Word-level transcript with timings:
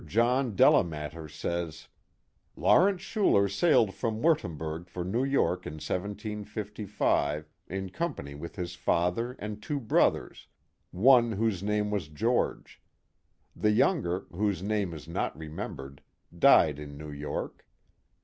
John 0.07 0.55
Delamater 0.55 1.29
says:" 1.29 1.87
Lawrence 2.55 3.03
Schuler 3.03 3.47
sailed 3.47 3.93
from 3.93 4.19
Wurtumberg 4.23 4.87
for 4.87 5.03
New 5.03 5.23
York 5.23 5.67
in 5.67 5.73
1755 5.73 7.47
in 7.67 7.91
company 7.91 8.33
with 8.33 8.55
his 8.55 8.73
father 8.73 9.33
and 9.37 9.61
two 9.61 9.79
brothers, 9.79 10.47
one 10.89 11.33
whose 11.33 11.61
name 11.61 11.91
was 11.91 12.07
George; 12.07 12.81
the 13.55 13.69
younger, 13.71 14.21
whose 14.31 14.63
name 14.63 14.91
is 14.95 15.07
not 15.07 15.37
remembered, 15.37 16.01
died 16.35 16.79
in 16.79 16.97
\ew 16.97 17.11
York. 17.11 17.67